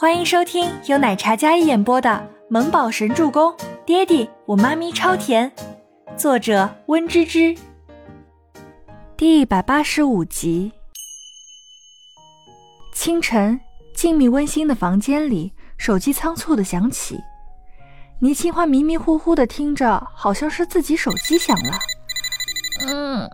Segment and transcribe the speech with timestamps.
[0.00, 2.08] 欢迎收听由奶茶嘉一演播的
[2.48, 3.52] 《萌宝神助攻》，
[3.84, 5.52] 爹地我妈咪超甜，
[6.16, 7.54] 作者温芝芝。
[9.14, 10.72] 第一百八十五集。
[12.94, 13.60] 清晨，
[13.94, 17.20] 静谧温馨的房间里，手机仓促的响起。
[18.20, 21.78] 倪清欢迷迷糊糊的听着，好像是自己手机响了。
[22.88, 23.28] 嗯，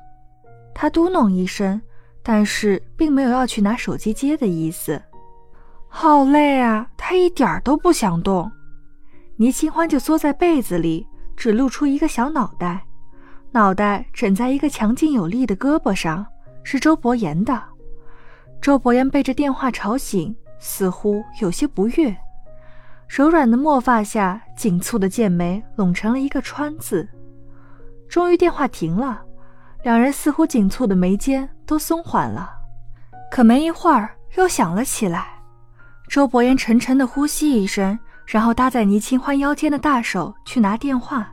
[0.74, 1.80] 他嘟哝一声，
[2.24, 5.00] 但是并没有要去拿手机接的意思。
[5.98, 8.52] 好累啊，他一点儿都不想动。
[9.36, 12.84] 倪清欢就缩在被子里，只露出一个小脑袋，
[13.50, 16.26] 脑袋枕在一个强劲有力的胳膊上，
[16.62, 17.62] 是周伯言的。
[18.60, 22.14] 周伯言被这电话吵醒，似乎有些不悦，
[23.08, 27.08] 柔软的墨发下紧蹙的剑眉拢成了一个川字。
[28.06, 29.22] 终于电话停了，
[29.82, 32.50] 两人似乎紧蹙的眉间都松缓了，
[33.32, 35.35] 可没一会儿又响了起来。
[36.08, 41.30] 周伯言沉沉的呼吸一声，然后搭在倪清欢腰间的大手去拿电话。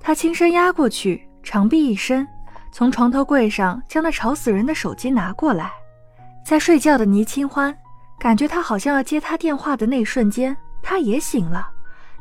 [0.00, 2.26] 他轻声压过去，长臂一伸，
[2.72, 5.70] 从床头柜上将那吵死人的手机拿过来。
[6.44, 7.76] 在睡觉的倪清欢
[8.18, 11.68] 感觉他好像要接他电话的那一瞬间，他也醒了，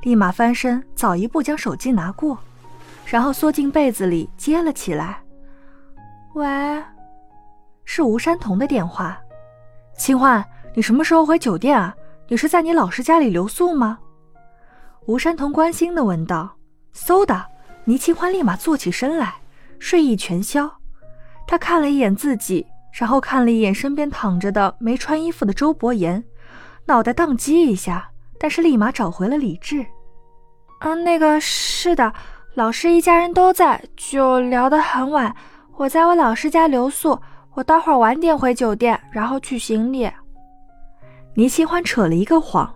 [0.02, 2.38] 立马翻身，早一步将手机拿过，
[3.05, 5.19] 然后缩进被子里接了起来。
[6.33, 6.47] 喂，
[7.83, 9.17] 是吴山童的电话，
[9.97, 10.45] 清欢。
[10.78, 11.92] 你什么时候回酒店啊？
[12.28, 13.97] 你是在你老师家里留宿吗？
[15.08, 16.56] 吴山童关心的问道。
[16.94, 17.44] 嗖的，
[17.86, 19.34] 倪清欢立马坐起身来，
[19.80, 20.72] 睡意全消。
[21.47, 26.23] 他看了一眼自己，然后看了一眼身边躺着的没穿衣服的周伯言，
[26.86, 29.84] 脑袋宕机一下，但是立马找回了理智。
[30.81, 32.14] 嗯，那个是的，
[32.53, 35.36] 老师一家人都在，就聊得很晚。
[35.75, 37.19] 我在我老师家留宿，
[37.56, 40.08] 我待会儿晚点回酒店，然后取行李。
[41.38, 42.73] 倪清欢扯了一个谎，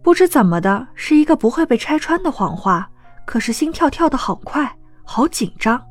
[0.00, 2.88] 不知怎么的，是一个不会被拆穿的谎话。
[3.24, 5.84] 可是心跳跳得好快，好紧张。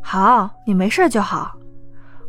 [0.00, 1.56] 好，你没事就好。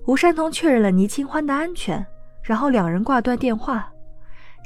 [0.06, 2.06] 吴山童确认了倪清欢的安全，
[2.44, 3.90] 然后两人挂断电话。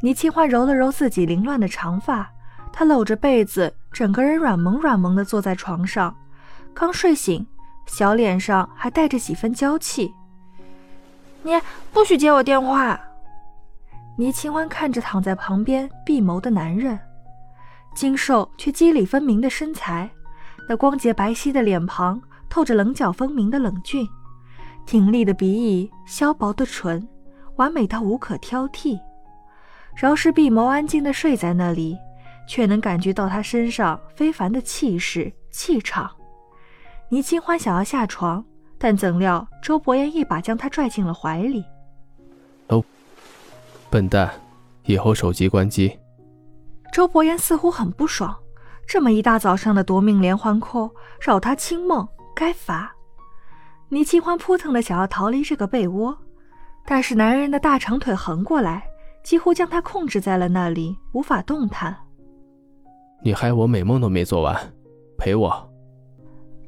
[0.01, 2.29] 倪清欢揉了揉自己凌乱的长发，
[2.73, 6.13] 她搂着被子，整个人软萌软萌的坐在床上，
[6.73, 7.47] 刚睡醒，
[7.85, 10.13] 小脸上还带着几分娇气。
[11.43, 11.53] 你
[11.93, 12.99] 不许接我电话。
[14.19, 16.99] 倪清欢看着躺在旁边闭眸的男人，
[17.93, 20.09] 精瘦却肌理分明的身材，
[20.67, 22.19] 那光洁白皙的脸庞
[22.49, 24.07] 透着棱角分明的冷峻，
[24.87, 27.07] 挺立的鼻翼，削薄的唇，
[27.57, 28.99] 完美到无可挑剔。
[29.95, 31.95] 饶是闭眸安静的睡在那里，
[32.47, 36.09] 却能感觉到他身上非凡的气势气场。
[37.09, 38.43] 倪清欢想要下床，
[38.79, 41.63] 但怎料周伯言一把将他拽进了怀里。
[43.89, 44.29] 笨蛋，
[44.83, 45.97] 以后手机关机。
[46.91, 48.35] 周伯言似乎很不爽，
[48.87, 50.89] 这么一大早上的夺命连环扣，
[51.21, 52.93] 扰他清梦，该罚。
[53.89, 56.17] 倪清欢扑腾的想要逃离这个被窝，
[56.85, 58.83] 但是男人的大长腿横过来，
[59.23, 61.95] 几乎将他控制在了那里，无法动弹。
[63.23, 64.73] 你害我美梦都没做完，
[65.17, 65.69] 陪我。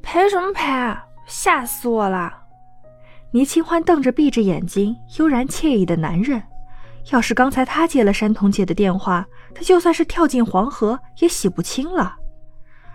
[0.01, 1.05] 陪什么陪啊！
[1.25, 2.33] 吓死我了！
[3.31, 6.41] 倪清欢瞪着闭着眼睛，悠然惬意的男人。
[7.11, 9.25] 要是刚才他接了山童姐的电话，
[9.55, 12.15] 他就算是跳进黄河也洗不清了。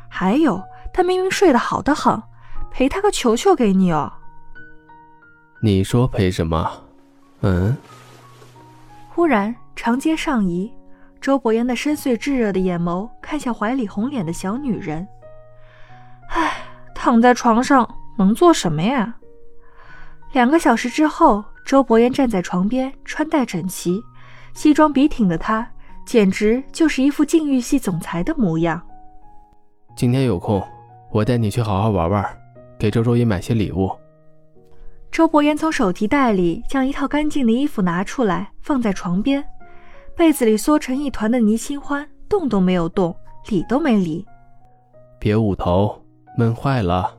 [0.09, 2.23] 还有，他明明睡得好得很，
[2.71, 4.13] 赔他个球球给你哦。
[5.61, 6.71] 你说赔什么？
[7.41, 7.77] 嗯。
[9.09, 10.73] 忽然长街上移，
[11.21, 15.07] 周伯言的深邃炙热的眼眸看向怀里红脸的小女人。
[16.29, 16.53] 唉，
[16.95, 19.17] 躺在床上能做什么呀？
[20.33, 21.45] 两个小时之后。
[21.65, 24.03] 周伯言站在床边，穿戴整齐，
[24.53, 25.67] 西装笔挺的他，
[26.07, 28.81] 简直就是一副禁欲系总裁的模样。
[29.97, 30.63] 今天有空，
[31.11, 32.39] 我带你去好好玩玩，
[32.79, 33.91] 给周周也买些礼物。
[35.11, 39.43] 周伯言从手提袋里将一套干净的衣服拿出来，放在床边。
[40.17, 43.17] 被子里缩成一团的倪清欢动都没有动，
[43.49, 44.27] 理都没理。
[45.19, 45.99] 别捂头，
[46.37, 47.14] 闷坏了。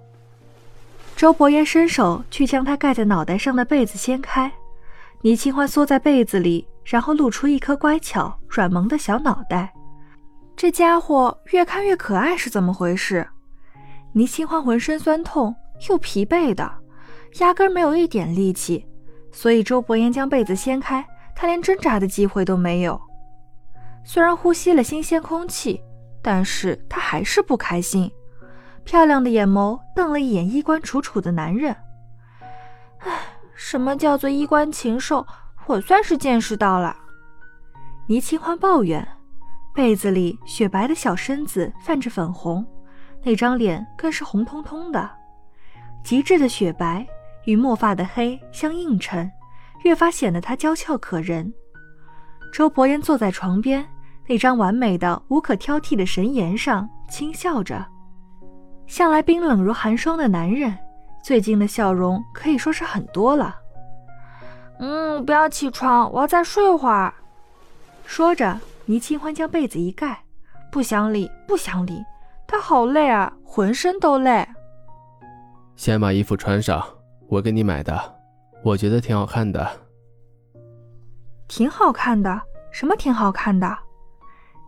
[1.15, 4.51] 周伯言伸手去将他盖在脑袋上的被子掀开，
[5.21, 9.73] 倪清欢缩在被子里，然后露出一颗乖巧软萌的小脑袋。
[10.57, 13.25] 这家伙越看越可爱，是怎么回事？
[14.11, 15.55] 倪清欢浑身酸痛
[15.89, 16.69] 又疲惫的，
[17.39, 18.85] 压根没有一点力气，
[19.31, 22.99] 所以周伯言将被子掀开，他连挣扎的机会都没有。
[24.03, 25.81] 虽然呼吸了新鲜空气，
[26.21, 28.11] 但是他还是不开心。
[28.85, 31.75] 漂亮的眼眸瞪了一眼衣冠楚楚的男人。
[32.99, 33.11] 唉，
[33.55, 35.25] 什么叫做衣冠禽兽？
[35.65, 36.95] 我算是见识到了。
[38.07, 39.05] 倪清欢抱怨，
[39.73, 42.65] 被子里雪白的小身子泛着粉红，
[43.23, 45.09] 那张脸更是红彤彤的，
[46.03, 47.05] 极致的雪白
[47.45, 49.29] 与墨发的黑相映衬，
[49.83, 51.51] 越发显得她娇俏可人。
[52.53, 53.83] 周伯言坐在床边，
[54.27, 57.83] 那张完美的、无可挑剔的神颜上，轻笑着。
[58.87, 60.77] 向来冰冷如寒霜的男人，
[61.23, 63.55] 最近的笑容可以说是很多了。
[64.79, 67.13] 嗯，不要起床，我要再睡会儿。
[68.05, 70.23] 说着，倪清欢将被子一盖，
[70.71, 72.03] 不想理，不想理，
[72.45, 74.47] 他好累啊，浑身都累。
[75.75, 76.83] 先把衣服穿上，
[77.27, 78.15] 我给你买的，
[78.63, 79.67] 我觉得挺好看的。
[81.47, 82.41] 挺好看的？
[82.71, 83.77] 什么挺好看的？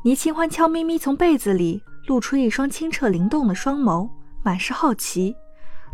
[0.03, 1.83] 倪清欢悄咪咪从被子里。
[2.07, 4.09] 露出一双清澈灵动的双眸，
[4.44, 5.36] 满是好奇。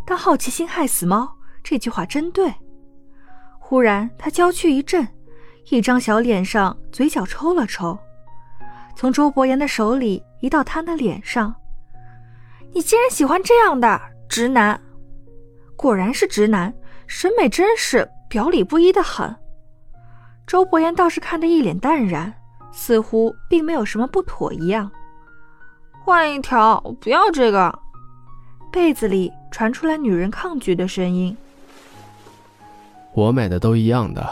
[0.06, 2.52] 但好奇心害死猫，这句话真对。
[3.58, 5.06] 忽然，他娇躯一震，
[5.70, 7.98] 一张小脸上嘴角抽了抽，
[8.94, 11.54] 从周伯言的手里移到他的脸上。
[12.72, 14.80] 你竟然喜欢这样的直男？
[15.74, 16.72] 果然是直男，
[17.06, 19.34] 审美真是表里不一的很。
[20.46, 22.32] 周伯言倒是看得一脸淡然，
[22.70, 24.90] 似乎并没有什么不妥一样。
[26.04, 27.78] 换一条，我不要这个。
[28.70, 31.34] 被子里传出来女人抗拒的声音。
[33.14, 34.22] 我买的都一样的。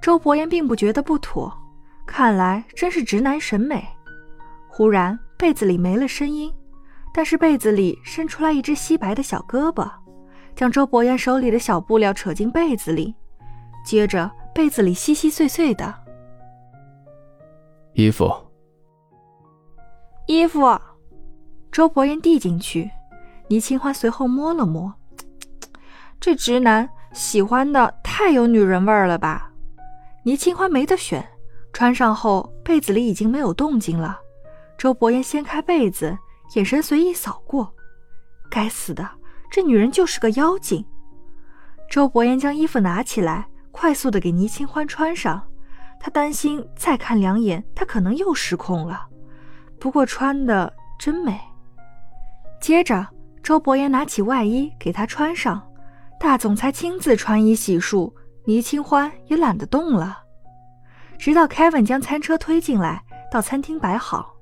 [0.00, 1.52] 周伯言并不觉得不妥，
[2.06, 3.84] 看来真是直男审美。
[4.68, 6.54] 忽然，被子里没了声音，
[7.12, 9.90] 但是被子里伸出来一只稀白的小胳膊，
[10.54, 13.12] 将周伯言手里的小布料扯进被子里。
[13.84, 15.92] 接着，被子里稀稀碎碎的
[17.94, 18.32] 衣服。
[20.30, 20.80] 衣服，
[21.72, 22.88] 周伯言递进去，
[23.48, 24.94] 倪清欢随后摸了摸，
[26.20, 29.50] 这直男喜欢的太有女人味儿了吧？
[30.22, 31.28] 倪清欢没得选，
[31.72, 34.20] 穿上后被子里已经没有动静了。
[34.78, 36.16] 周伯言掀开被子，
[36.54, 37.74] 眼神随意扫过，
[38.48, 39.10] 该死的，
[39.50, 40.86] 这女人就是个妖精。
[41.90, 45.42] 周伯言将衣服拿起来，快速的给倪清欢穿上，
[45.98, 49.08] 他担心再看两眼，他可能又失控了。
[49.80, 51.40] 不过穿的真美。
[52.60, 53.06] 接着，
[53.42, 55.60] 周伯言拿起外衣给她穿上，
[56.18, 58.12] 大总裁亲自穿衣洗漱，
[58.44, 60.18] 倪清欢也懒得动了。
[61.18, 64.34] 直到 Kevin 将餐车推进来，到餐厅摆好。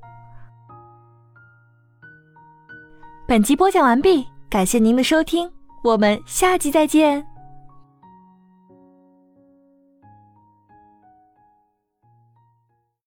[3.26, 5.50] 本集播讲完毕，感谢您的收听，
[5.84, 7.24] 我们下集再见。